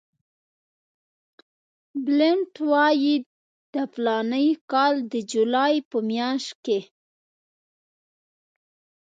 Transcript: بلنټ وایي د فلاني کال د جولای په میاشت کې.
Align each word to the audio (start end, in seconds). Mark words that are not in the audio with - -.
بلنټ 2.05 2.51
وایي 2.69 3.15
د 3.73 3.75
فلاني 3.93 4.47
کال 4.71 4.93
د 5.11 5.13
جولای 5.31 5.75
په 5.89 5.97
میاشت 6.09 6.51
کې. 6.65 6.79